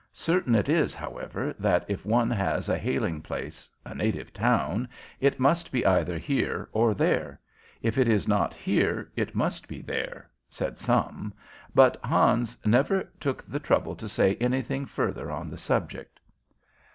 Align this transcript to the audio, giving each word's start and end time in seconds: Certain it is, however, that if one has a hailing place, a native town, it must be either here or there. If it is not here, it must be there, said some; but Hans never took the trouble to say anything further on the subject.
Certain 0.13 0.55
it 0.55 0.67
is, 0.67 0.95
however, 0.95 1.53
that 1.59 1.85
if 1.87 2.07
one 2.07 2.31
has 2.31 2.67
a 2.67 2.77
hailing 2.79 3.21
place, 3.21 3.69
a 3.85 3.93
native 3.93 4.33
town, 4.33 4.87
it 5.19 5.39
must 5.39 5.71
be 5.71 5.85
either 5.85 6.17
here 6.17 6.67
or 6.71 6.95
there. 6.95 7.39
If 7.83 7.99
it 7.99 8.07
is 8.07 8.27
not 8.27 8.55
here, 8.55 9.11
it 9.15 9.35
must 9.35 9.67
be 9.67 9.79
there, 9.79 10.27
said 10.49 10.79
some; 10.79 11.35
but 11.75 11.97
Hans 12.03 12.57
never 12.65 13.03
took 13.19 13.43
the 13.43 13.59
trouble 13.59 13.95
to 13.97 14.09
say 14.09 14.37
anything 14.37 14.87
further 14.87 15.29
on 15.29 15.51
the 15.51 15.57
subject. 15.59 16.19